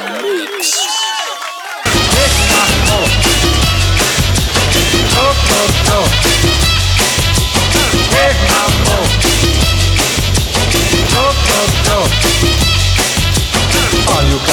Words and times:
The 0.00 0.22
mix. 0.22 0.84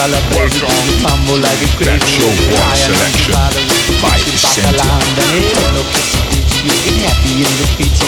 Calabrese 0.02 0.66
mambo 1.04 1.36
like 1.38 1.62
a 1.62 1.68
crazy 1.78 2.22
one 2.22 3.12
the 7.60 7.68
pizza 7.78 8.06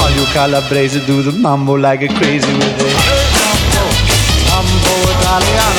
all 0.00 0.10
you 0.10 0.24
calabrese 0.32 1.00
do 1.04 1.22
the 1.22 1.32
mambo 1.32 1.74
like 1.74 2.02
a 2.02 2.08
crazy 2.14 2.52
with 2.52 2.80
it. 2.80 3.32
Mambo 4.52 4.94
italiano, 5.10 5.71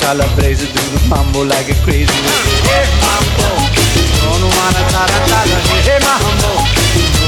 calabrese 0.00 0.66
do 0.72 0.82
the 0.92 1.00
mambo 1.08 1.44
like 1.44 1.68
a 1.68 1.76
crazy. 1.84 2.12
Hey 2.66 2.88
mambo, 3.04 3.48
sono 4.18 4.46
una 4.46 4.82
tarantella, 4.90 5.58
hey 5.86 6.00
mambo, 6.00 6.50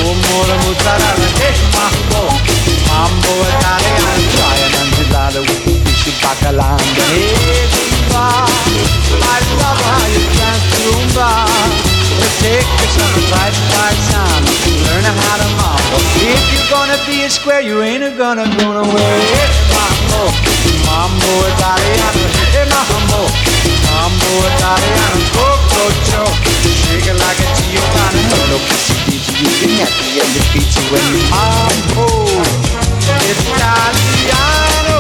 no 0.01 0.09
more 0.27 0.57
hey 1.39 1.55
mambo, 1.77 2.21
mambo 2.89 3.33
italiano, 3.53 4.25
try 4.35 4.59
an 4.65 4.73
enchilada 4.81 5.41
with 5.41 5.63
the 5.65 5.73
uh, 5.73 5.85
fish 5.85 6.19
bacalanda, 6.21 7.05
hey 7.13 7.37
I 9.13 9.39
love 9.61 9.81
how 9.89 10.07
you 10.13 10.25
dance. 10.37 10.67
Let's 12.19 12.37
take 12.41 12.67
on 13.03 13.11
the 13.15 13.23
right 13.33 13.57
right 13.77 14.01
time, 14.11 14.45
learn 14.87 15.05
how 15.05 15.37
to 15.41 15.49
mambo. 15.61 15.97
If 16.19 16.43
you're 16.53 16.71
gonna 16.71 16.99
be 17.07 17.25
a 17.25 17.31
square, 17.31 17.61
you 17.61 17.83
ain't 17.83 18.17
gonna 18.17 18.47
go 18.59 18.73
nowhere. 18.73 19.21
Hey 19.37 19.49
mambo, 19.75 20.21
mambo 20.93 21.33
italiano, 21.49 22.23
hey 22.53 22.67
mambo, 22.69 23.21
mambo 23.89 24.31
italiano, 24.53 25.19
Joe, 26.09 26.33
shake 26.69 27.09
it 27.11 27.17
like 27.17 27.41
a 27.41 27.49
Giovanni. 27.57 28.23
Hello, 28.29 28.59
kissy 28.69 28.95
bitch, 29.09 29.29
you 29.41 29.49
can 29.61 29.73
happy 29.81 30.21
and 30.21 30.33
defeat 30.37 30.69
you 30.77 30.85
when 30.93 31.05
you 31.13 31.21
mambo 31.33 32.07
italiano. 33.33 34.92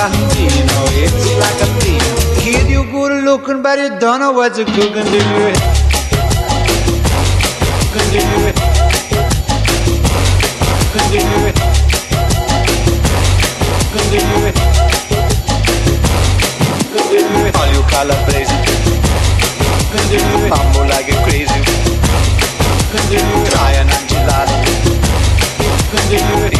Bambino. 0.00 0.78
It's 0.96 1.28
like 1.36 1.60
a 1.60 1.68
bean. 1.80 2.00
Kid, 2.40 2.66
you 2.70 2.84
good 2.90 3.12
looking, 3.24 3.60
but 3.62 3.78
you 3.78 3.98
don't 3.98 4.20
know 4.20 4.32
what 4.32 4.56
you're 4.56 4.66
cooking, 4.66 5.08
do 5.12 5.18
you? 5.18 5.52
Cooking, 7.92 8.26
do 8.30 8.36
you? 8.40 8.52
Cooking, 10.92 11.26
do 11.28 11.36
you? 11.44 11.52
Cooking, 13.92 14.24
do 14.30 14.36
you? 14.40 14.52
Cooking, 16.92 17.26
do 17.28 17.36
you? 17.44 17.58
All 17.58 17.68
you 17.74 17.82
calabrese, 17.92 18.56
cooking, 19.92 20.08
do 20.08 20.16
you? 20.16 20.48
Mambo 20.48 20.80
like 20.88 21.10
a 21.12 21.16
crazy. 21.24 21.60
Continue 22.90 23.38
try 23.50 23.72
an 23.80 23.88
enchilada. 23.88 24.56
Continue 25.92 26.48
rishi 26.48 26.59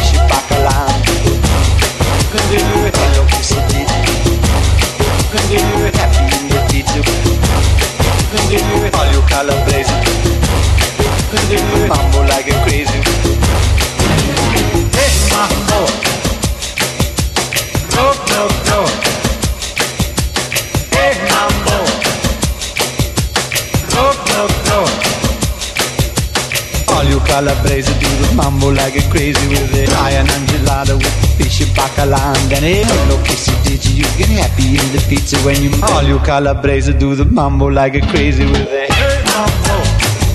Crazy 29.11 29.45
with 29.51 29.75
it. 29.75 29.89
Try 29.89 30.11
an 30.11 30.27
enchilada 30.27 30.95
with 30.95 31.15
fishy 31.37 31.65
bacalao 31.75 32.33
and 32.39 32.49
then 32.49 32.63
hey, 32.63 32.83
hello 32.87 33.17
kissy 33.27 33.51
digi. 33.67 33.91
You 33.99 34.07
get 34.17 34.31
happy 34.39 34.79
in 34.79 34.87
the 34.95 35.03
pizza 35.09 35.37
when 35.45 35.61
you. 35.61 35.69
All 35.91 36.03
you 36.03 36.19
calabrese 36.19 36.93
do 36.97 37.13
the 37.13 37.25
mambo 37.25 37.67
like 37.67 37.95
a 37.95 38.01
crazy 38.11 38.45
with 38.45 38.71
it. 38.71 38.89
Hey 38.89 39.19
mambo, 39.27 39.75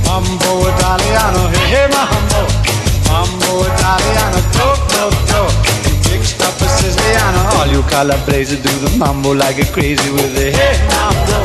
mambo 0.04 0.68
italiano. 0.68 1.48
Hey, 1.48 1.66
hey 1.72 1.88
mambo, 1.96 2.40
mambo 3.08 3.64
italiano. 3.64 4.38
Go 4.56 4.68
go 4.92 5.04
go. 5.32 5.40
Mixed 6.12 6.40
up 6.44 6.60
a 6.60 6.66
Siciliano. 6.76 7.40
All 7.58 7.68
you 7.72 7.82
calabrese 7.88 8.56
do 8.60 8.72
the 8.84 8.90
mambo 8.98 9.32
like 9.32 9.58
a 9.58 9.66
crazy 9.72 10.10
with 10.12 10.36
it. 10.36 10.54
Hey 10.54 10.76
mambo, 10.92 11.38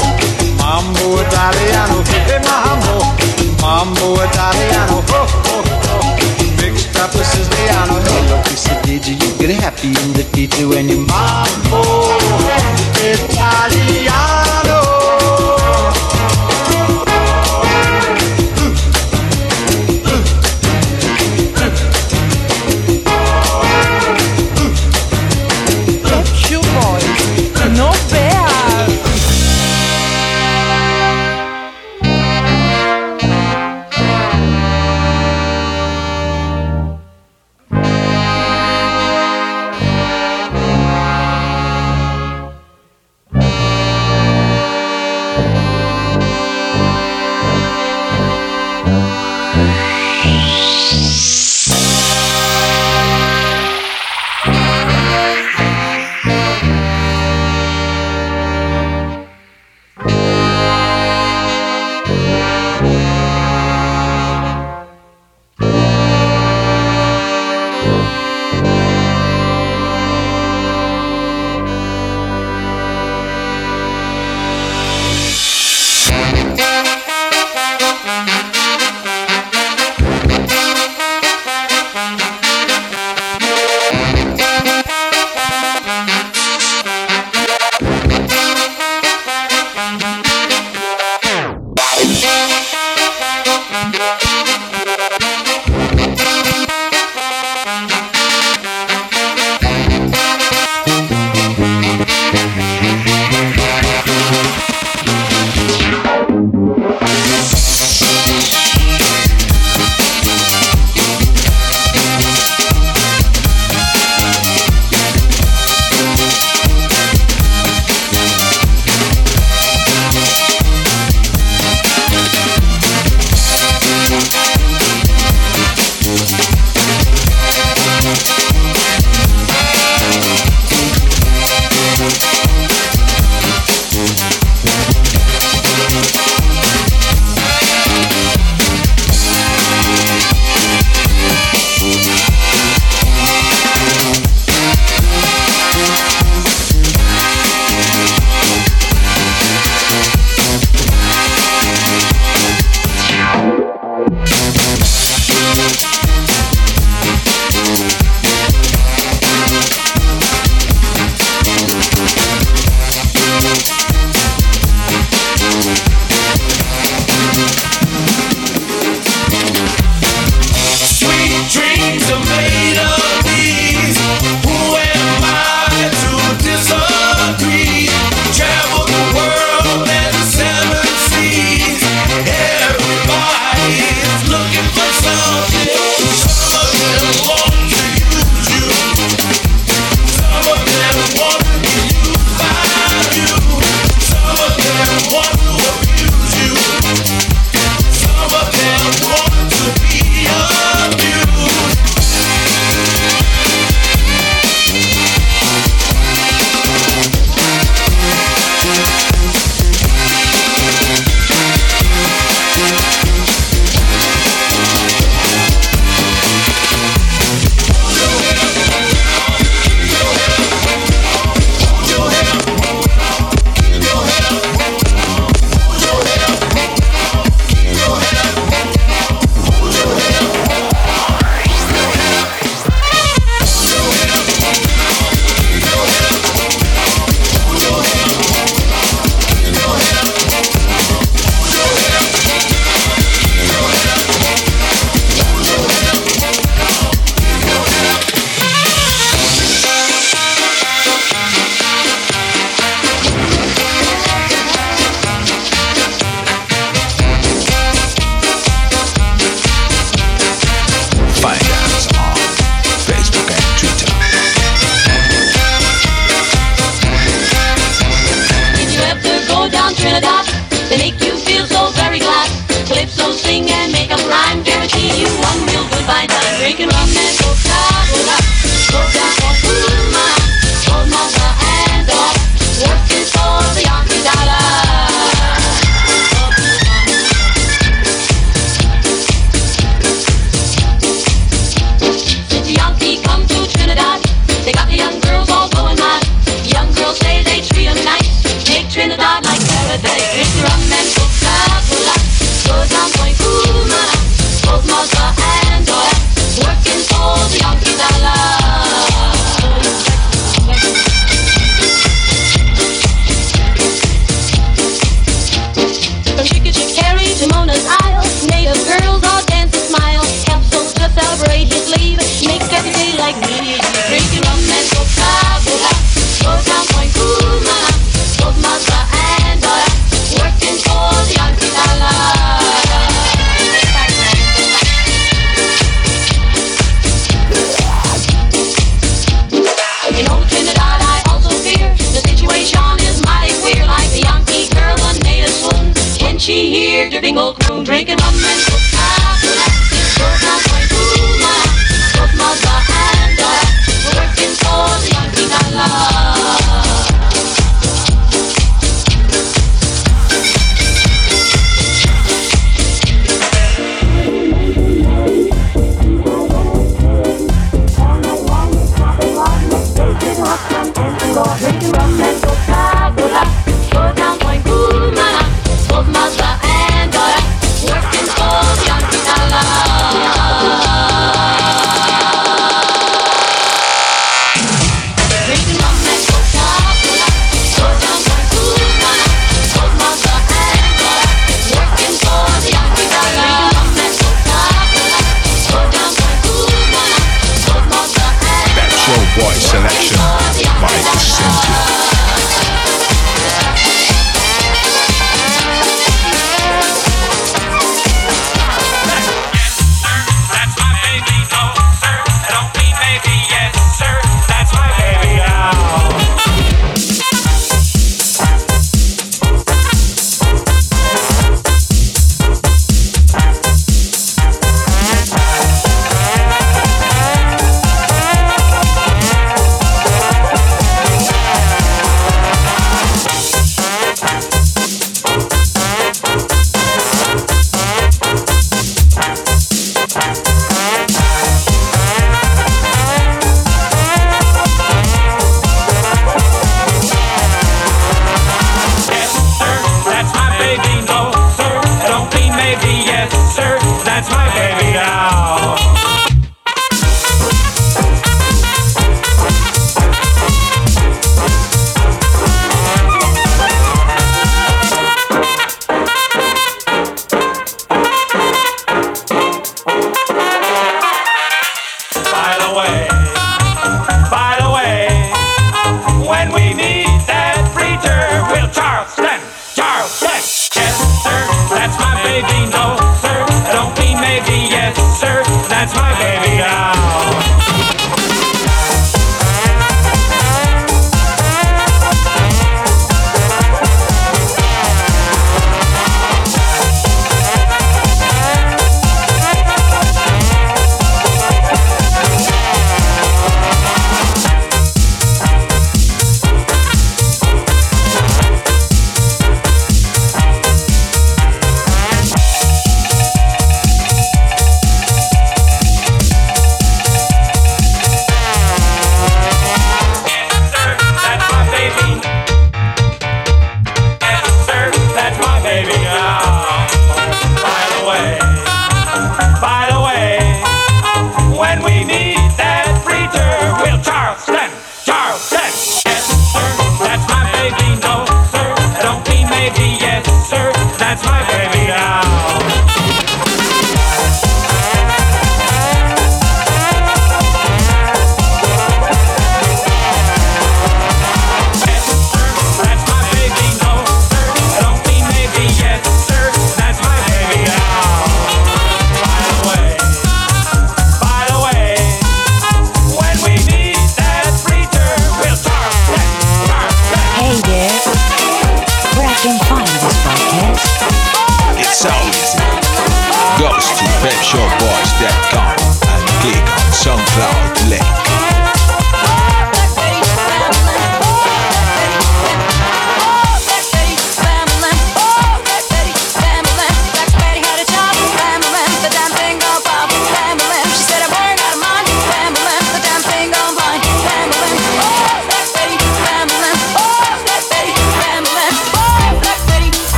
mambo 0.59 1.21
italiano. 1.23 2.03
Hey, 2.11 2.19
hey 2.27 2.39
mambo. 2.43 2.99
Mambo 3.61 4.15
Italiano. 4.23 5.03
Mixed 7.01 7.15
up 7.15 7.19
with 7.19 7.27
Siciliano. 7.27 7.93
Hello, 7.99 8.41
Kissy, 8.43 8.75
did 8.83 9.07
you 9.07 9.15
get 9.39 9.49
happy 9.59 9.87
in 9.87 10.13
the 10.13 10.23
pizza 10.33 10.67
when 10.67 10.87
you 10.87 10.99
Mambo 11.07 11.81
Italiano? 13.01 14.40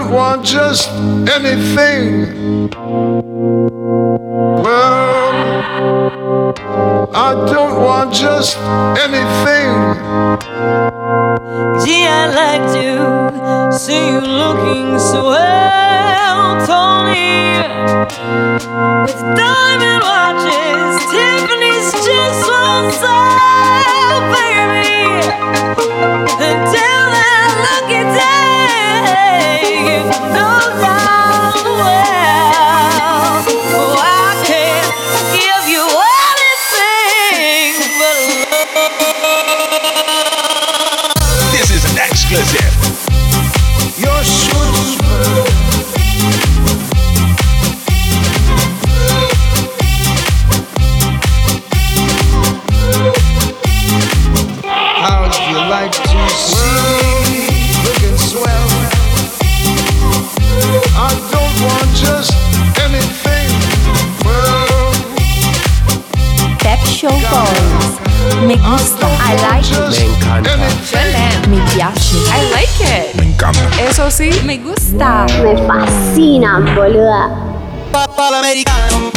don't 0.00 0.12
want 0.12 0.44
just 0.44 0.88
anything. 1.28 2.70
Well, 4.62 5.34
I 7.14 7.34
don't 7.52 7.82
want 7.82 8.14
just 8.14 8.56
anything. 9.04 9.68
Gee, 11.84 12.06
I'd 12.06 12.32
like 12.34 12.64
to 12.72 13.78
see 13.78 14.06
you 14.12 14.20
looking 14.20 14.98
so 14.98 15.24
well. 15.24 15.69
Me 68.50 68.56
gusta. 68.56 69.06
I 69.06 69.36
like 69.46 69.70
it. 69.70 70.00
Me 70.00 70.12
encanta. 70.12 70.50
Excelente. 70.66 71.48
Me 71.48 71.58
piace. 71.72 72.16
I 72.32 72.50
like 72.50 72.80
it. 72.80 73.14
Me 73.14 73.26
encanta. 73.26 73.60
Eso 73.80 74.10
sí, 74.10 74.30
me 74.44 74.58
gusta. 74.58 75.24
Me 75.40 75.56
fascina, 75.68 76.58
boluda. 76.74 77.30
Papá 77.92 78.40
americano. 78.40 79.12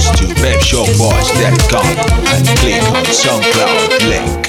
goes 0.00 0.18
to 0.18 0.24
webshopboys.com 0.40 1.84
and 2.28 2.58
click 2.58 2.82
on 2.82 3.04
SoundCloud 3.04 4.08
link. 4.08 4.40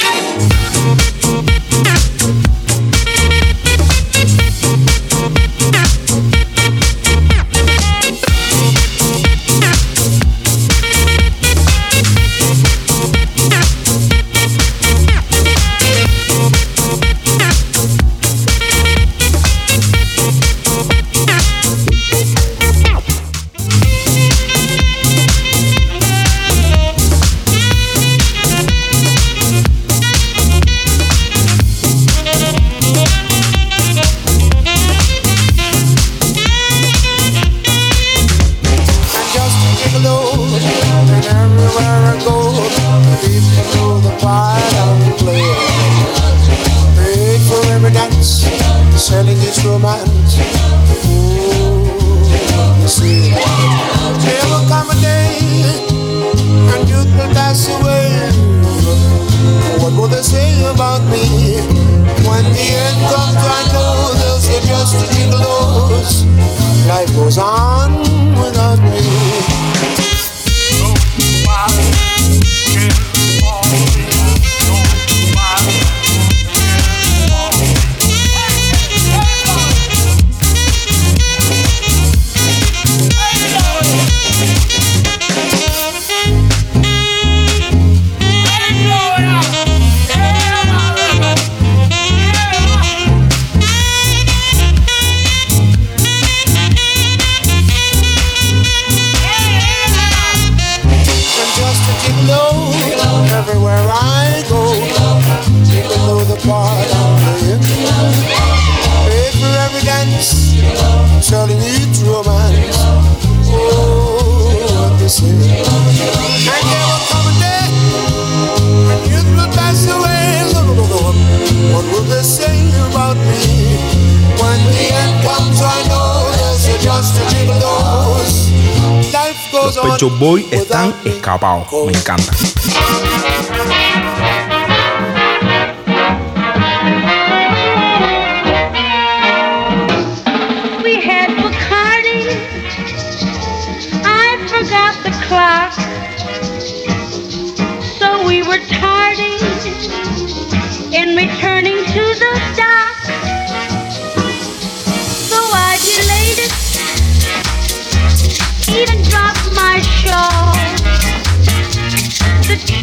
Nacho 130.02 130.18
Boy 130.18 130.48
están 130.50 130.96
escapados. 131.06 131.68
Me 131.86 131.92
encanta. 131.92 132.34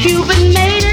You've 0.01 0.29
been 0.29 0.53
made. 0.53 0.88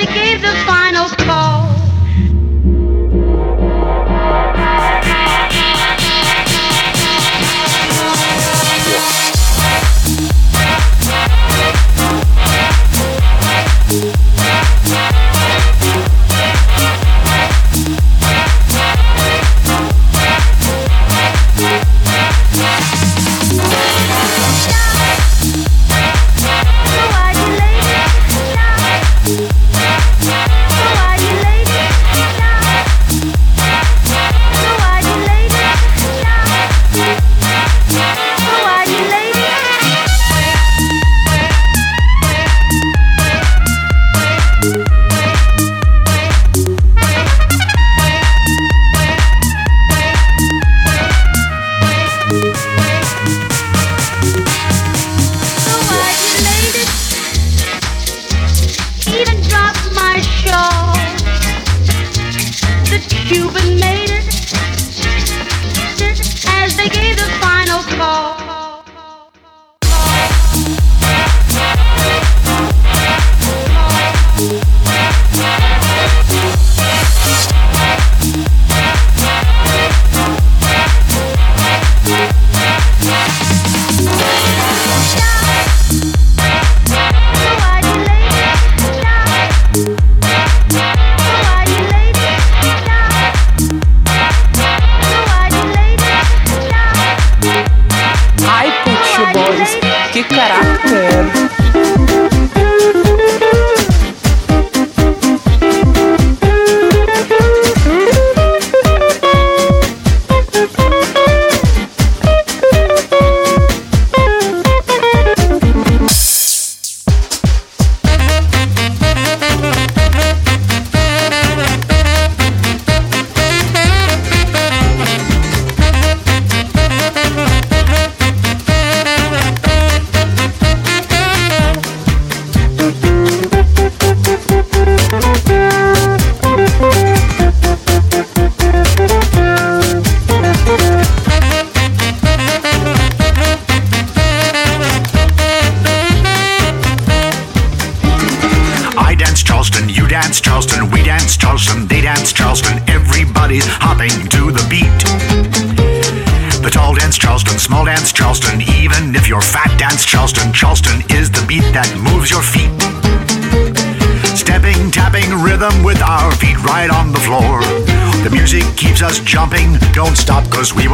they 0.00 0.14
gave 0.14 0.40
the 0.40 0.54
final 0.66 1.19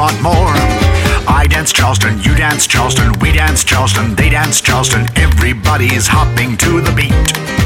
want 0.07 0.23
more. 0.23 0.55
I 1.27 1.47
dance 1.51 1.73
Charleston, 1.73 2.19
you 2.21 2.37
dance 2.37 2.67
Charleston, 2.69 3.13
we 3.21 3.33
dance 3.33 3.65
Charleston, 3.65 4.15
they 4.15 4.31
dance 4.31 4.61
Charleston, 4.61 5.07
everybody's 5.17 6.07
hopping 6.07 6.57
to 6.59 6.81
the 6.81 6.93
beat. 6.93 7.66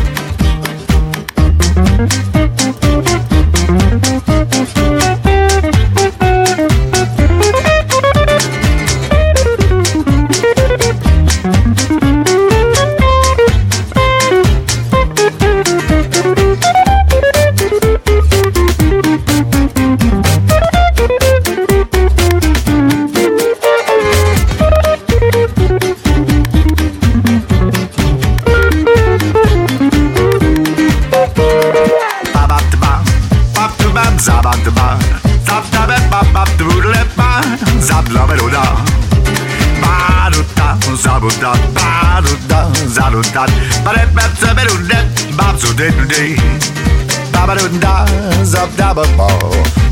Babsudedude. 46.51 47.31
Babadunda, 47.33 48.05
zabdababo, 48.45 49.29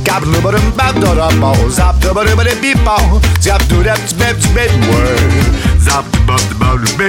gablubadum, 0.04 0.72
babdorabo, 0.76 1.52
zabdubadubade 1.70 2.54
beepo, 2.60 3.20
zabdudat, 3.40 4.00
zbeb, 4.08 4.36
zbeb, 4.40 4.70
word. 4.90 5.32
Zabdubabdubabdube, 5.78 7.08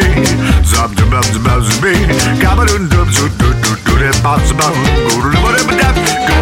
zabdubabdubabdube, 0.63 1.93
gabadundub, 2.41 3.09
zudududude, 3.11 4.09
babzabab, 4.23 4.75
gurulubadubadab, 5.09 5.95
go. 6.27 6.38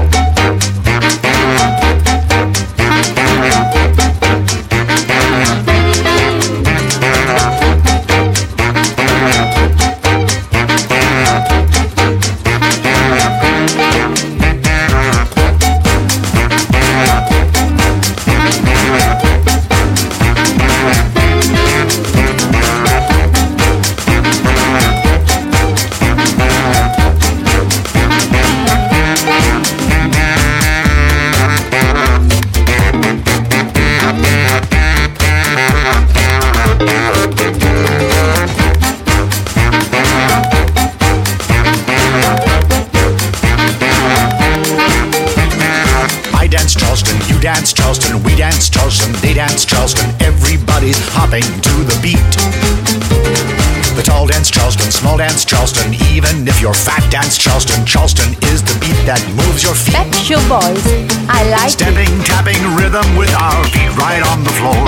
Dance 55.28 55.44
Charleston, 55.44 55.94
even 56.16 56.48
if 56.48 56.62
you're 56.62 56.74
fat 56.74 57.04
dance 57.12 57.38
Charleston, 57.38 57.86
Charleston 57.86 58.32
is 58.48 58.63
the 58.63 58.72
beat 58.80 58.96
that 59.04 59.20
moves 59.36 59.60
your 59.60 59.76
feet. 59.76 59.92
Pet 59.92 60.08
Shop 60.16 60.40
Boys, 60.48 60.80
I 61.28 61.44
like 61.52 61.68
Stepping, 61.68 62.08
tapping 62.24 62.56
rhythm 62.80 63.04
with 63.20 63.28
our 63.36 63.60
feet 63.68 63.92
right 64.00 64.24
on 64.32 64.48
the 64.48 64.54
floor. 64.56 64.88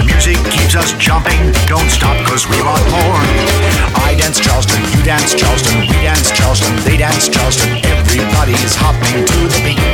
The 0.00 0.08
music 0.08 0.40
keeps 0.48 0.72
us 0.72 0.96
jumping, 0.96 1.36
don't 1.68 1.90
stop 1.92 2.16
cause 2.24 2.48
we 2.48 2.56
want 2.64 2.80
more. 2.88 3.20
I 4.08 4.16
dance 4.16 4.40
Charleston, 4.40 4.80
you 4.96 5.04
dance 5.04 5.36
Charleston, 5.36 5.84
we 5.84 6.00
dance 6.00 6.32
Charleston, 6.32 6.72
they 6.88 6.96
dance 6.96 7.28
Charleston, 7.28 7.68
everybody's 7.84 8.72
hopping 8.72 9.20
to 9.20 9.38
the 9.52 9.60
beat. 9.68 9.84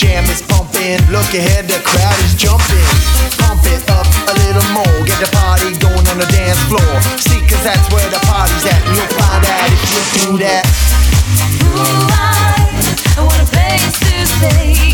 Jam 0.00 0.24
is 0.32 0.40
pumping. 0.40 0.96
Look 1.12 1.28
ahead, 1.36 1.68
the 1.68 1.78
crowd 1.84 2.16
is 2.24 2.32
jumping. 2.34 2.88
Pump 3.36 3.60
it 3.68 3.84
up 3.92 4.08
a 4.32 4.34
little 4.48 4.64
more. 4.72 4.96
Get 5.04 5.20
the 5.20 5.28
party 5.36 5.76
going 5.76 6.06
on 6.08 6.16
the 6.16 6.28
dance 6.32 6.58
floor. 6.72 6.92
See, 7.20 7.40
cause 7.44 7.62
that's 7.62 7.84
where 7.92 8.08
the 8.08 8.20
party's 8.24 8.64
at. 8.64 8.80
You'll 8.96 9.12
find 9.20 9.44
out 9.44 9.68
if 9.68 9.82
you 9.92 10.00
do 10.16 10.38
that. 10.44 10.64
Ooh, 11.76 12.08
I 13.16 13.20
want 13.20 13.44
a 13.44 13.48
place 13.52 13.92
to 14.00 14.26
stay. 14.26 14.89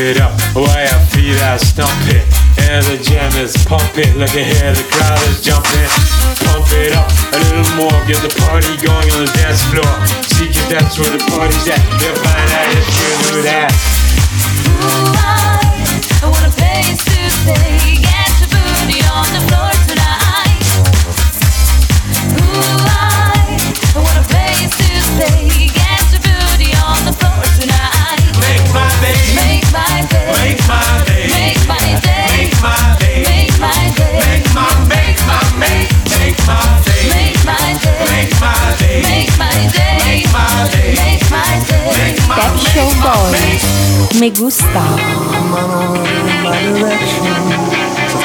it 0.00 0.20
up, 0.20 0.32
way 0.56 0.88
our 0.88 1.04
feet 1.12 1.36
are 1.44 1.58
stomping. 1.58 2.24
And 2.72 2.84
the 2.86 2.96
jam 3.02 3.30
is 3.36 3.52
pumping, 3.64 4.16
look 4.16 4.32
at 4.32 4.46
here, 4.48 4.72
the 4.72 4.86
crowd 4.88 5.20
is 5.28 5.44
jumping. 5.44 5.90
Pump 6.48 6.66
it 6.72 6.92
up 6.96 7.10
a 7.32 7.38
little 7.44 7.68
more, 7.76 7.92
get 8.08 8.20
the 8.24 8.32
party 8.48 8.76
going 8.80 9.08
on 9.12 9.26
the 9.26 9.32
dance 9.36 9.62
floor. 9.68 9.92
See, 10.32 10.48
cause 10.48 10.68
that's 10.72 10.98
where 10.98 11.10
the 11.10 11.22
party's 11.28 11.68
at. 11.68 11.80
You'll 12.00 12.16
find 12.16 12.48
out 12.56 12.68
if 12.72 12.86
you 12.96 13.08
knew 13.28 13.42
that. 13.44 13.70
Moonlight, 14.80 16.00
I 16.22 16.28
wanna 16.28 16.52
pay 16.56 16.96
to 16.96 17.20
today. 17.44 17.89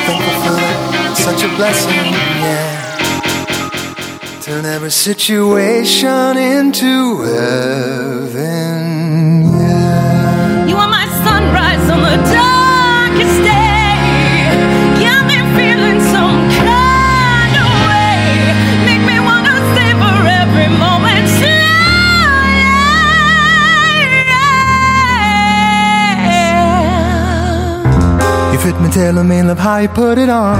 Thankful 0.05 0.35
for 0.43 0.53
that, 0.61 0.77
such 1.17 1.41
a 1.43 1.49
blessing, 1.55 2.13
yeah. 2.45 2.83
Turn 4.41 4.65
every 4.65 4.91
situation 4.91 6.37
into 6.37 7.23
heaven, 7.23 8.83
yeah. 9.51 10.65
You 10.67 10.75
are 10.77 10.89
my 10.89 11.07
sunrise 11.25 11.89
on 11.89 12.01
the 12.01 12.17
darkest 12.31 13.41
day. 13.43 13.64
Tailor 28.95 29.25
me, 29.25 29.43
love 29.43 29.59
how 29.59 29.77
you 29.79 29.89
put 29.89 30.17
it 30.17 30.29
on. 30.29 30.57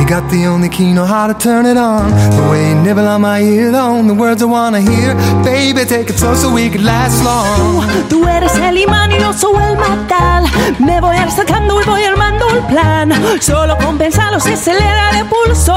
You 0.00 0.06
got 0.06 0.28
the 0.28 0.44
only 0.46 0.68
key, 0.68 0.92
know 0.92 1.04
how 1.04 1.28
to 1.28 1.34
turn 1.34 1.66
it 1.66 1.76
on. 1.76 2.10
The 2.36 2.50
way 2.50 2.70
you 2.70 2.74
nibble 2.74 3.06
on 3.06 3.20
my 3.20 3.40
earlobe, 3.40 4.08
the 4.08 4.14
words 4.14 4.42
I 4.42 4.46
wanna 4.46 4.80
hear. 4.80 5.14
Baby, 5.44 5.84
take 5.84 6.10
it 6.10 6.18
slow 6.18 6.34
so 6.34 6.52
we 6.52 6.68
could 6.68 6.82
last 6.82 7.22
long. 7.22 7.86
Tú 8.08 8.26
eres 8.26 8.56
el 8.56 8.76
imán 8.76 9.12
y 9.12 9.20
yo 9.20 9.32
soy 9.32 9.62
el 9.62 9.76
metal. 9.76 10.44
Me 10.80 11.00
voy 11.00 11.16
acercando 11.16 11.80
y 11.80 11.84
voy 11.84 12.02
armando 12.02 12.44
el 12.48 12.62
plan. 12.66 13.12
Solo 13.40 13.78
con 13.78 13.96
pensarlo 13.98 14.40
se 14.40 14.54
acelera 14.54 15.20
el 15.20 15.26
pulso. 15.26 15.76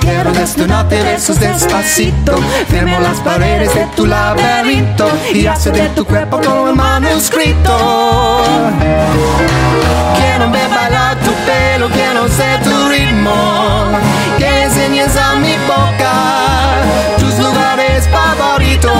quiero 0.00 0.32
desnudarte 0.32 1.02
besos 1.02 1.38
despacito. 1.38 2.36
Firmo 2.68 2.98
las 3.00 3.18
paredes 3.20 3.74
de 3.74 3.86
tu 3.96 4.06
laberinto 4.06 5.08
y 5.32 5.46
hace 5.46 5.70
de 5.70 5.88
tu 5.90 6.04
cuerpo 6.04 6.40
como 6.44 6.68
el 6.68 6.74
manuscrito. 6.74 8.42
Quiero 10.16 10.50
ver 10.50 10.68
bailar 10.70 11.16
tu 11.18 11.32
pelo, 11.46 11.88
quiero 11.90 12.28
ser 12.28 12.62
tu 12.62 12.88
ritmo. 12.88 13.34
Que 14.38 14.62
enseñes 14.62 15.16
a 15.16 15.34
mi 15.36 15.56
boca 15.66 16.12
tus 17.18 17.38
lugares 17.38 18.08
favoritos. 18.08 18.92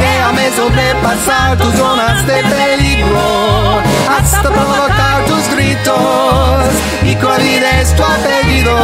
Déjame 0.00 0.50
sobrepasar 0.56 1.56
tus 1.58 1.74
zonas 1.74 2.26
de 2.26 2.42
peligro 2.42 3.80
hasta 4.08 4.42
provocar 4.42 4.89
santos 5.90 6.74
y 7.02 7.14
Corrida 7.16 7.80
es 7.80 7.94
tu 7.94 8.02
apellido. 8.02 8.76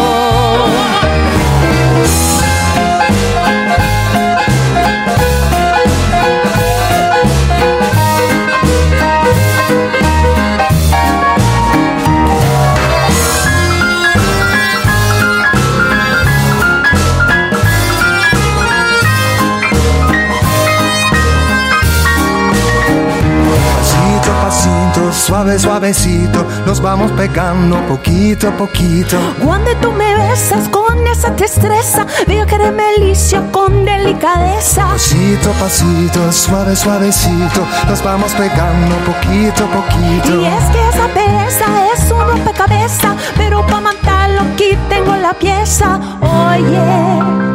Suave, 25.46 25.58
suavecito, 25.58 26.44
nos 26.66 26.80
vamos 26.80 27.12
pegando 27.12 27.76
poquito 27.86 28.48
a 28.48 28.50
poquito. 28.56 29.16
Cuando 29.44 29.70
tú 29.76 29.92
me 29.92 30.14
besas 30.16 30.68
con 30.68 31.06
esa 31.06 31.30
destreza, 31.30 32.04
veo 32.26 32.44
que 32.46 32.56
eres 32.56 32.72
melicia 32.72 33.40
con 33.52 33.84
delicadeza. 33.84 34.88
Pasito 34.88 35.50
a 35.50 35.54
pasito, 35.54 36.32
suave, 36.32 36.74
suavecito, 36.74 37.64
nos 37.88 38.02
vamos 38.02 38.32
pegando 38.32 38.96
poquito 39.06 39.64
a 39.64 39.68
poquito. 39.68 40.40
Y 40.40 40.46
es 40.46 40.64
que 40.72 40.88
esa 40.88 41.06
pereza 41.14 41.66
es 41.94 42.10
un 42.10 42.26
rompecabezas, 42.26 43.14
pero 43.36 43.64
para 43.66 43.80
matarlo 43.80 44.40
aquí 44.52 44.76
tengo 44.88 45.14
la 45.14 45.32
pieza. 45.34 46.00
Oye, 46.20 47.46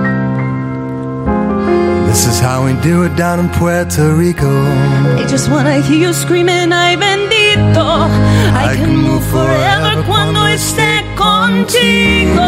This 2.08 2.28
is 2.28 2.42
how 2.42 2.66
we 2.66 2.74
do 2.82 3.04
it 3.04 3.16
down 3.16 3.40
in 3.40 3.48
Puerto 3.48 4.14
Rico. 4.14 4.52
I 5.18 5.26
just 5.30 5.50
wanna 5.50 5.80
hear 5.80 5.98
you 5.98 6.14
screaming, 6.14 6.74
ay 6.74 6.98
I 7.54 8.78
can 8.78 8.96
move 8.96 9.24
forever 9.26 10.04
cuando 10.08 10.48
esté 10.48 11.04
contigo. 11.18 12.42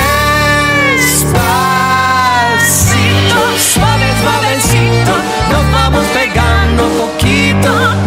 suave, 3.59 4.05
suavecito, 4.21 5.13
nos 5.51 5.71
vamos 5.71 6.05
pegando 6.07 6.83
poquito. 6.97 8.06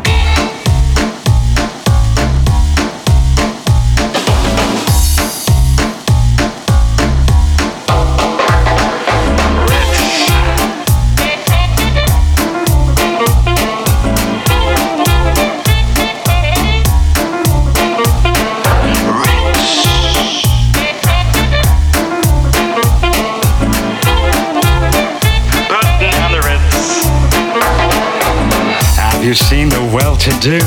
The 30.23 30.31
well-to-do 30.31 30.59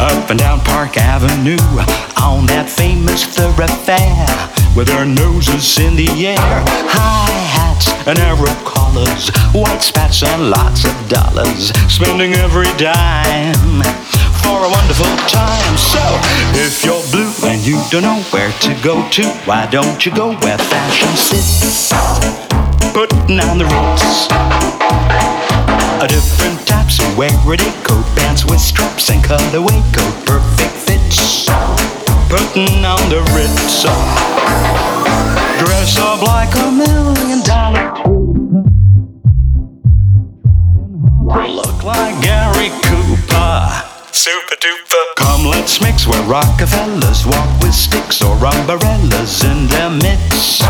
up 0.00 0.30
and 0.30 0.38
down 0.38 0.60
Park 0.60 0.96
Avenue 0.96 1.60
on 2.16 2.46
that 2.46 2.68
famous 2.68 3.24
thoroughfare 3.24 4.24
with 4.74 4.88
their 4.88 5.04
noses 5.04 5.78
in 5.78 5.96
the 5.96 6.08
air? 6.32 6.64
High 6.88 7.28
hats 7.28 7.92
and 8.06 8.18
Arab 8.18 8.56
collars, 8.64 9.28
white 9.52 9.82
spats 9.82 10.22
and 10.22 10.48
lots 10.48 10.84
of 10.84 10.96
dollars, 11.08 11.72
spending 11.92 12.32
every 12.34 12.70
dime 12.80 13.84
for 14.40 14.64
a 14.64 14.70
wonderful 14.70 15.12
time. 15.28 15.76
So, 15.76 16.00
if 16.56 16.84
you're 16.84 17.04
blue 17.12 17.32
and 17.50 17.60
you 17.60 17.82
don't 17.90 18.02
know 18.02 18.22
where 18.32 18.52
to 18.64 18.72
go 18.82 19.06
to, 19.10 19.24
why 19.44 19.66
don't 19.66 20.04
you 20.06 20.14
go 20.14 20.32
where 20.40 20.58
fashion 20.58 21.12
sits? 21.16 21.92
Putting 22.94 23.40
on 23.40 23.58
the 23.58 23.68
ritz. 23.68 24.28
A 26.00 26.08
different 26.08 26.66
types 26.66 26.99
wear 27.16 27.30
it 27.54 27.60
coat 27.84 28.04
pants 28.16 28.44
with 28.44 28.60
straps 28.60 29.10
and 29.10 29.22
cutaway 29.22 29.80
coat, 29.92 30.16
perfect 30.26 30.74
fits. 30.86 31.46
Putting 32.28 32.84
on 32.84 33.02
the 33.08 33.22
ritz. 33.34 33.82
Dress 35.58 35.98
up 35.98 36.22
like 36.22 36.54
a 36.56 36.70
million 36.70 37.40
dollar 37.42 37.90
Look 41.48 41.84
like 41.84 42.20
Gary 42.22 42.70
Cooper. 42.82 43.82
Super 44.12 44.56
duper. 44.56 45.04
Come, 45.16 45.46
let's 45.46 45.80
mix 45.80 46.06
where 46.06 46.22
Rockefellers 46.24 47.26
walk 47.26 47.62
with 47.62 47.74
sticks 47.74 48.22
or 48.22 48.34
umbrellas 48.34 49.44
in 49.44 49.66
their 49.68 49.90
midst. 49.90 50.62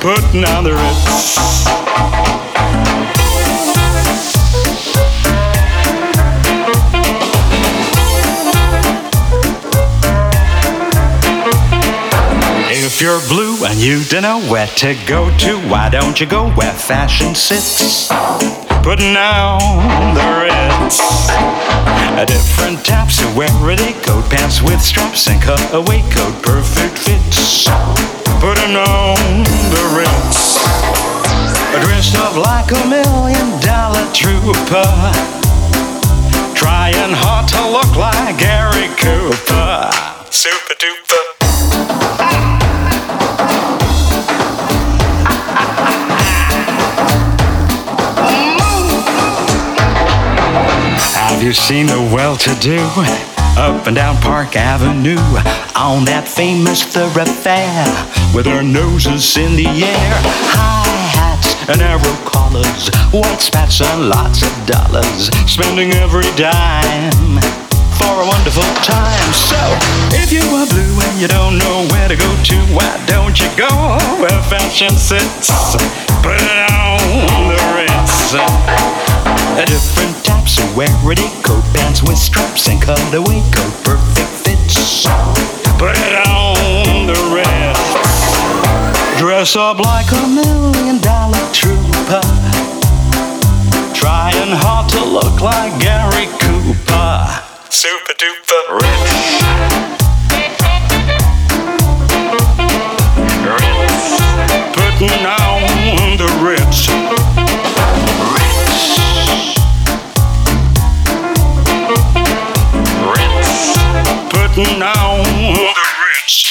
Putting 0.00 0.44
on 0.44 0.64
the 0.64 0.74
ritz. 0.74 1.66
If 12.96 13.02
you're 13.02 13.28
blue 13.28 13.62
and 13.66 13.78
you 13.78 14.02
don't 14.04 14.22
know 14.22 14.40
where 14.50 14.66
to 14.80 14.96
go 15.06 15.28
to, 15.44 15.58
why 15.68 15.90
don't 15.90 16.18
you 16.18 16.24
go 16.24 16.48
where 16.52 16.72
fashion 16.72 17.34
sits? 17.34 18.08
Putting 18.80 19.14
on 19.14 20.14
the 20.16 20.24
Ritz. 20.40 21.28
A 22.16 22.24
different 22.24 22.86
types 22.86 23.20
of 23.20 23.36
wear 23.36 23.52
it 23.68 24.02
coat 24.02 24.24
pants 24.30 24.62
with 24.62 24.80
straps 24.80 25.28
and 25.28 25.42
cutaway 25.42 26.00
coat, 26.08 26.42
perfect 26.42 26.96
fits. 26.96 27.68
Putting 28.40 28.80
on 28.80 29.44
the 29.44 29.84
Ritz. 29.92 30.56
Dressed 31.84 32.16
up 32.16 32.34
like 32.34 32.72
a 32.72 32.88
million 32.88 33.60
dollar 33.60 34.08
trooper. 34.16 34.88
Trying 36.56 37.12
hard 37.12 37.46
to 37.52 37.60
look 37.60 37.94
like 37.94 38.38
Gary 38.38 38.88
Cooper. 38.96 39.92
Super 40.30 40.72
duper. 40.80 42.55
Have 51.36 51.44
you 51.44 51.52
seen 51.52 51.84
the 51.84 52.00
well-to-do 52.16 52.80
up 53.60 53.86
and 53.86 53.94
down 53.94 54.16
Park 54.24 54.56
Avenue 54.56 55.20
on 55.76 56.08
that 56.08 56.24
famous 56.24 56.80
thoroughfare 56.80 57.84
with 58.32 58.48
their 58.48 58.64
noses 58.64 59.36
in 59.36 59.52
the 59.52 59.68
air? 59.68 60.12
High 60.48 60.88
hats 61.12 61.52
and 61.68 61.84
arrow 61.84 62.16
collars, 62.24 62.88
white 63.12 63.44
spats 63.44 63.84
and 63.84 64.08
lots 64.08 64.40
of 64.40 64.48
dollars, 64.64 65.28
spending 65.44 65.92
every 66.00 66.24
dime 66.40 67.36
for 68.00 68.16
a 68.16 68.24
wonderful 68.24 68.64
time. 68.80 69.28
So, 69.36 69.60
if 70.16 70.32
you 70.32 70.40
are 70.40 70.64
blue 70.72 71.04
and 71.04 71.20
you 71.20 71.28
don't 71.28 71.60
know 71.60 71.84
where 71.92 72.08
to 72.08 72.16
go 72.16 72.32
to, 72.32 72.56
why 72.72 72.88
don't 73.04 73.36
you 73.36 73.52
go 73.60 73.68
where 74.24 74.40
fashion 74.48 74.96
sits? 74.96 75.52
Put 76.24 76.40
it 76.40 76.64
on 76.72 77.52
the 77.52 77.60
Ritz. 77.76 79.25
A 79.56 79.64
different 79.64 80.22
types 80.22 80.58
of 80.58 80.76
wear 80.76 80.86
it 81.02 81.32
coat 81.42 81.64
pants 81.72 82.02
with 82.02 82.18
straps 82.18 82.68
and 82.68 82.78
cutaway 82.78 83.40
coat, 83.52 83.72
perfect 83.84 84.28
fits. 84.44 85.06
Put 85.78 85.96
it 85.96 86.14
on 86.28 87.06
the 87.06 87.16
Ritz. 87.32 89.18
Dress 89.18 89.56
up 89.56 89.78
like 89.78 90.12
a 90.12 90.28
million 90.28 91.00
dollar 91.00 91.40
trooper. 91.54 92.20
Trying 93.94 94.52
hard 94.52 94.90
to 94.90 95.02
look 95.02 95.40
like 95.40 95.72
Gary 95.80 96.26
Cooper. 96.38 97.26
Super 97.70 98.12
duper 98.12 98.82
rich. 98.82 99.95
Ritz. 114.56 116.48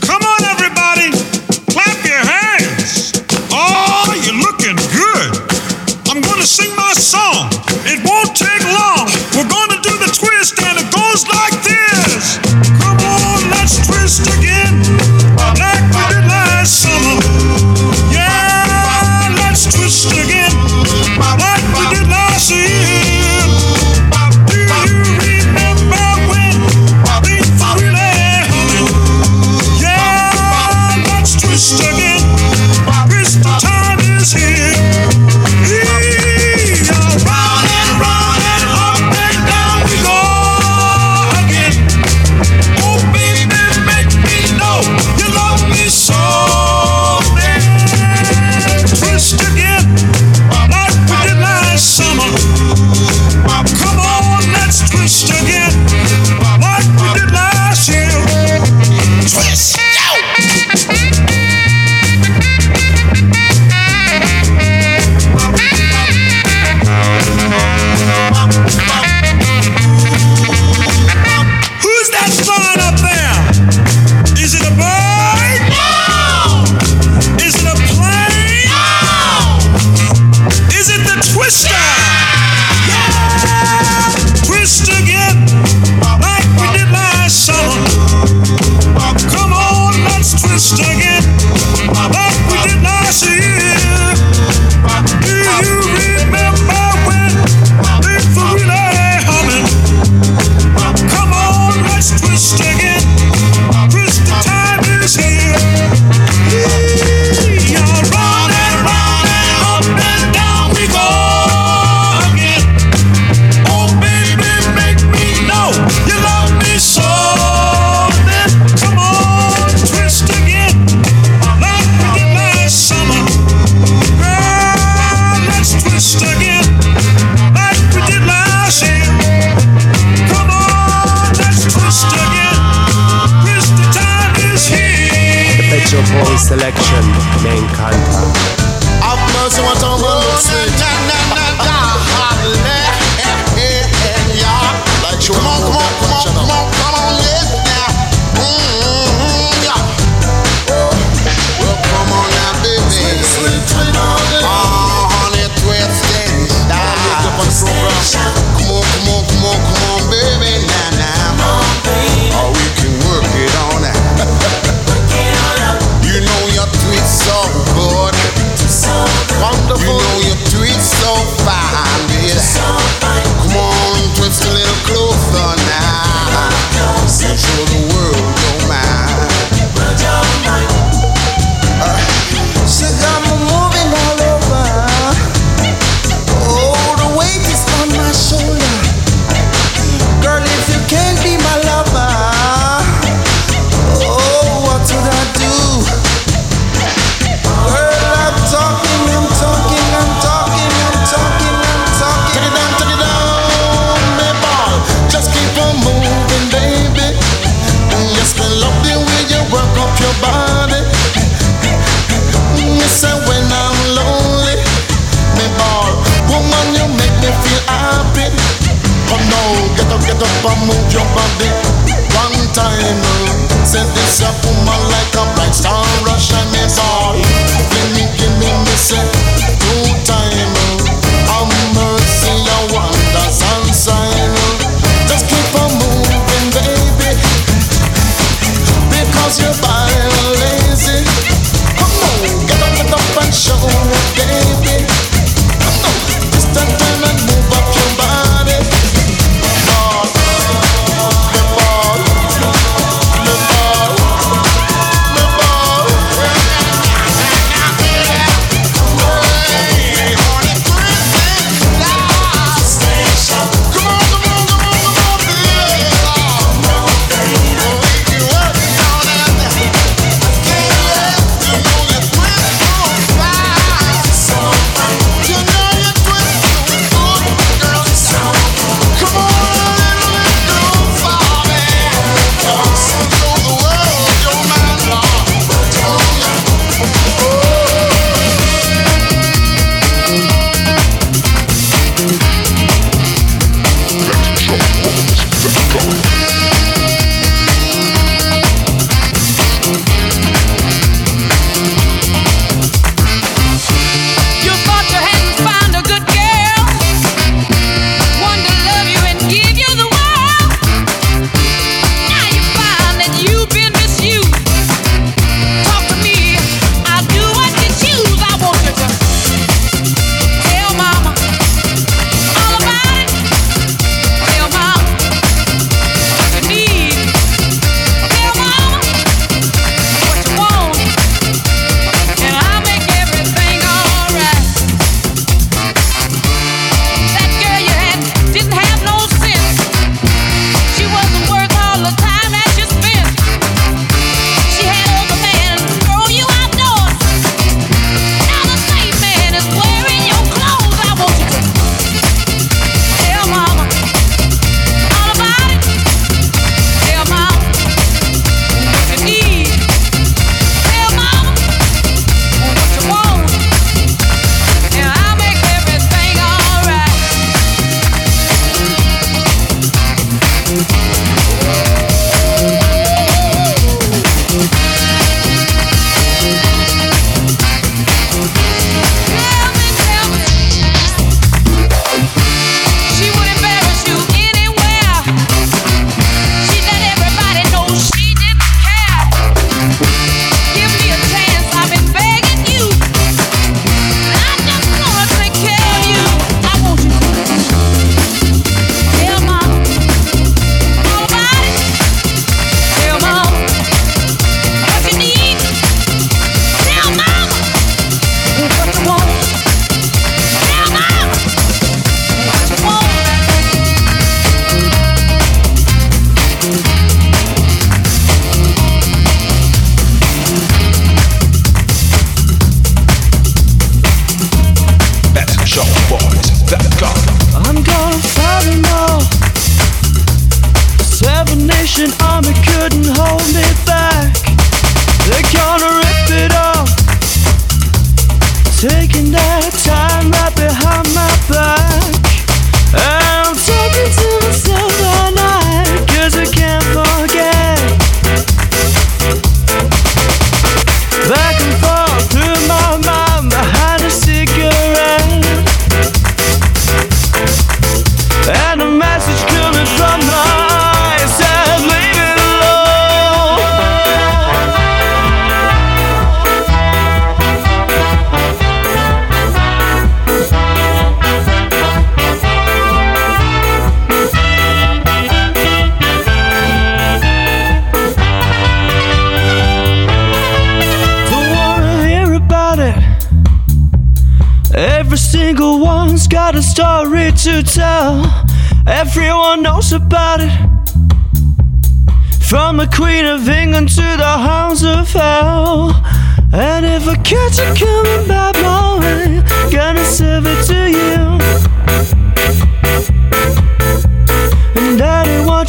Come 0.00 0.22
on, 0.24 0.40
everybody, 0.48 1.12
clap 1.68 2.00
your 2.00 2.16
hands. 2.16 3.12
Oh, 3.52 4.08
you're 4.24 4.40
looking 4.40 4.80
good. 4.88 5.36
I'm 6.08 6.22
gonna 6.22 6.46
sing 6.48 6.74
my 6.76 6.94
song. 6.94 7.52
It 7.84 8.00
won't 8.08 8.34
take 8.34 8.64
long. 8.64 9.12
We're 9.36 9.52
gonna 9.52 9.82
do 9.82 9.92
the 10.00 10.08
twist, 10.16 10.56
and 10.64 10.80
it 10.80 10.88
goes 10.96 11.28
like 11.28 11.52
this. 11.60 12.40
Come 12.80 12.96
on, 13.04 13.50
let's 13.52 13.76
twist 13.86 14.32
again, 14.32 14.47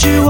you 0.06 0.29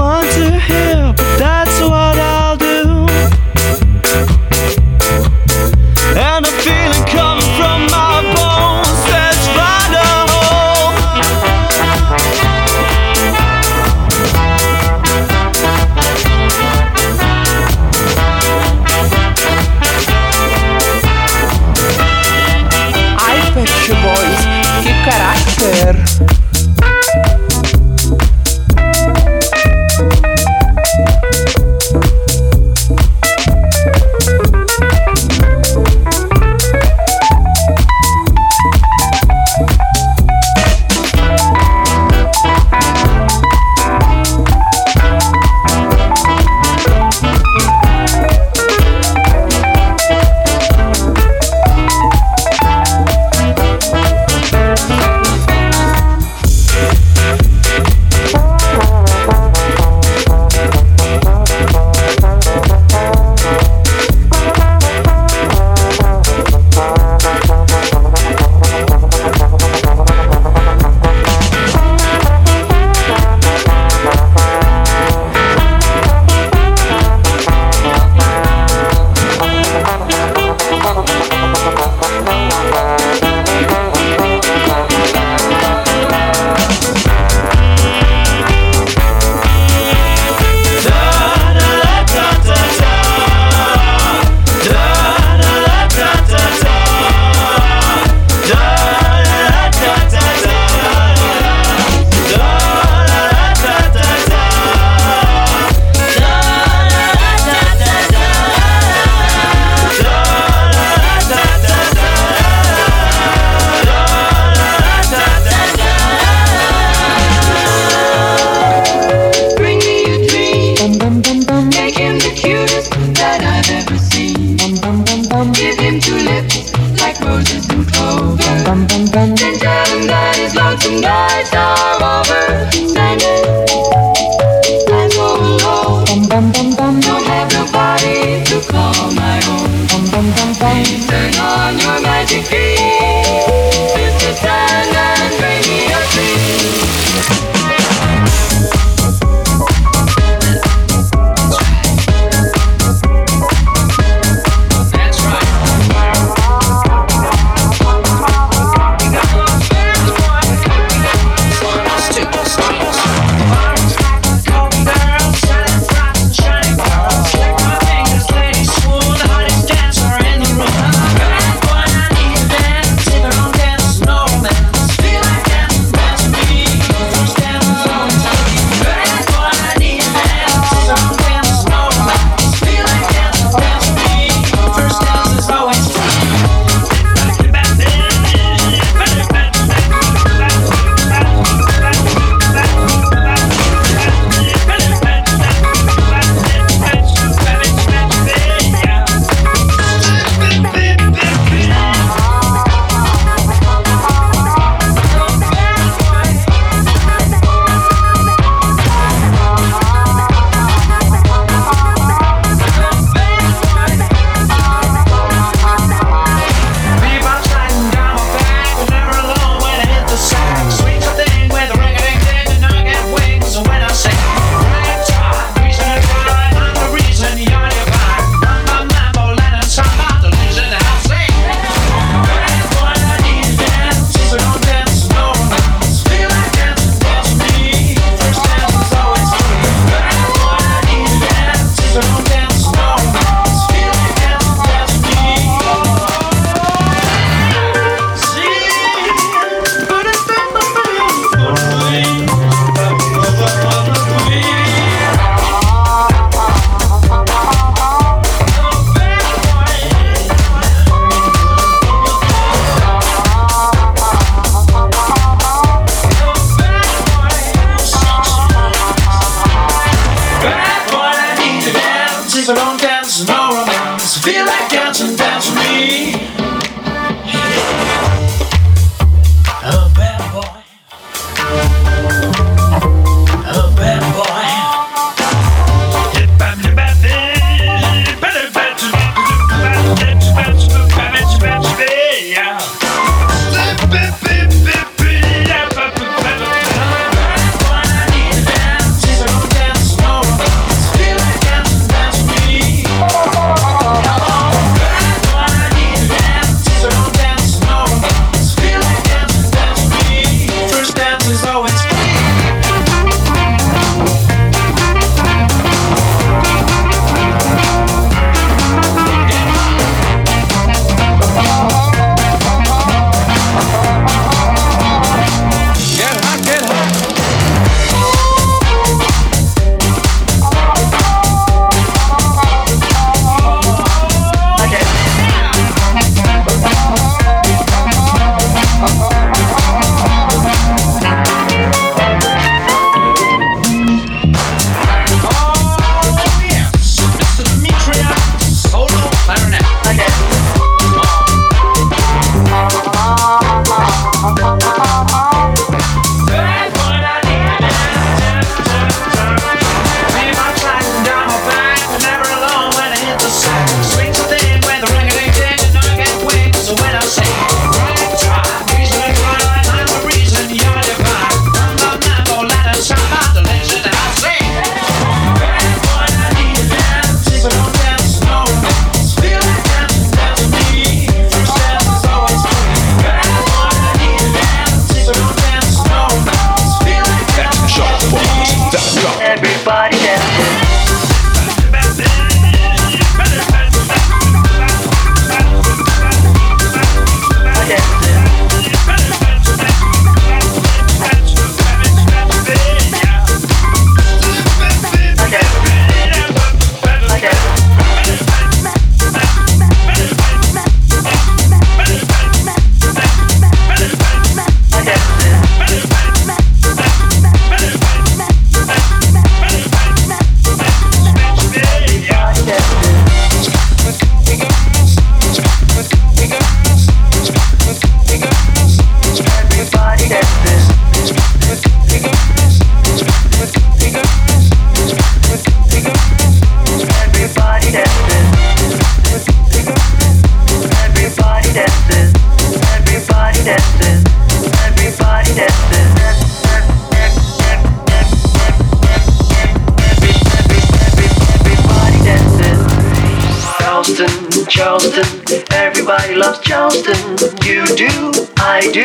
Charleston. 454.80 455.44
Everybody 455.52 456.14
loves 456.14 456.40
Charleston. 456.40 456.96
You 457.44 457.66
do, 457.76 457.92
I 458.38 458.64
do. 458.72 458.84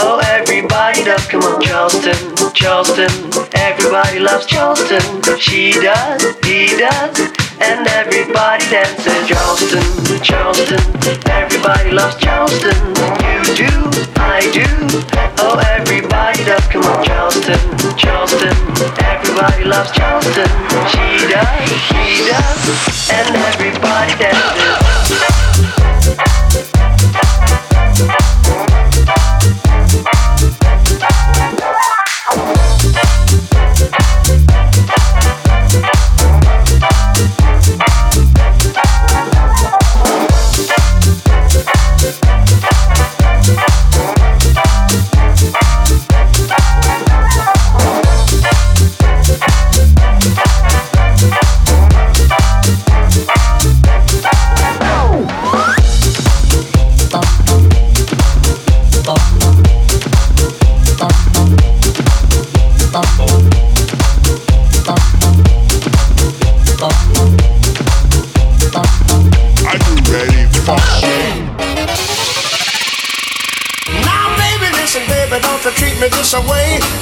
Oh, 0.00 0.20
everybody 0.26 1.04
does. 1.04 1.24
Come 1.28 1.42
on, 1.42 1.62
Charleston, 1.62 2.18
Charleston. 2.52 3.30
Everybody 3.54 4.18
loves 4.18 4.46
Charleston. 4.46 5.38
She 5.38 5.72
does, 5.78 6.22
he 6.42 6.74
does, 6.76 7.20
and 7.62 7.86
everybody 7.86 8.64
dances. 8.66 9.28
Charleston, 9.28 9.86
Charleston. 10.22 10.82
Everybody 11.30 11.92
loves 11.92 12.16
Charleston. 12.16 12.74
You 13.22 13.38
do, 13.54 14.21
I 14.32 14.40
do. 14.50 14.64
Oh, 15.44 15.60
everybody 15.76 16.42
does. 16.44 16.66
Come 16.68 16.84
on, 16.84 17.04
Charleston, 17.04 17.60
Charleston. 17.98 18.48
Everybody 19.04 19.64
loves 19.64 19.92
Charleston. 19.92 20.48
She 20.88 21.28
does, 21.28 21.68
he 21.92 22.24
does, 22.32 23.10
and 23.10 23.36
everybody 23.36 24.16
dances. 24.16 25.41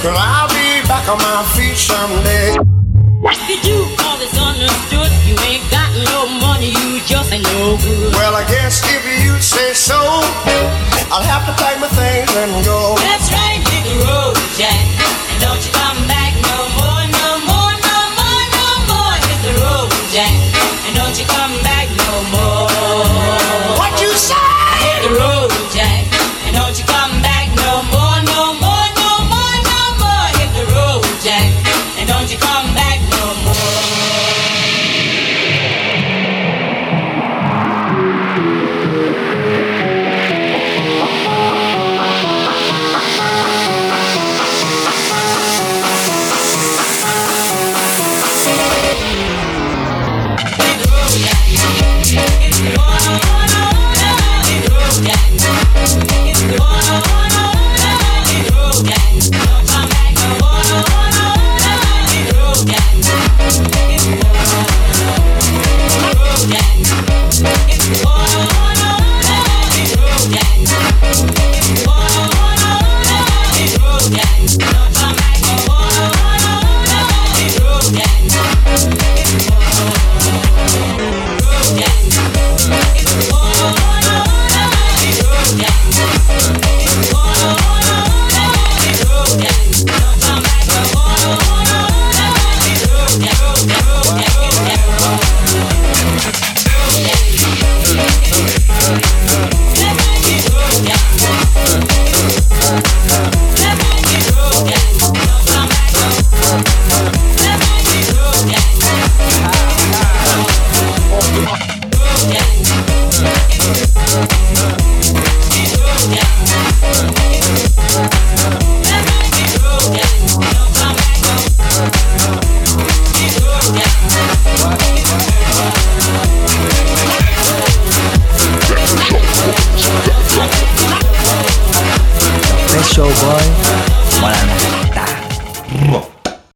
Cause 0.01 0.16
I'll 0.16 0.48
be 0.48 0.80
back 0.88 1.07
on 1.12 1.18
my 1.18 1.44
feet 1.53 1.76
someday. 1.76 2.57
If 2.57 3.36
you 3.53 3.61
do 3.61 3.84
all 4.01 4.16
this 4.16 4.32
understood, 4.32 5.12
you 5.28 5.36
ain't 5.44 5.61
got 5.68 5.92
no 6.09 6.24
money, 6.40 6.72
you 6.72 7.05
just 7.05 7.30
ain't 7.30 7.44
no 7.44 7.76
good. 7.76 8.14
Well, 8.14 8.34
I 8.34 8.48
guess 8.48 8.80
if 8.80 9.05
you 9.05 9.36
say 9.42 9.74
so, 9.74 10.01
I'll 11.12 11.20
have 11.20 11.44
to 11.44 11.53
pack 11.62 11.78
my 11.84 11.88
things 11.88 12.34
and 12.34 12.64
go. 12.64 12.96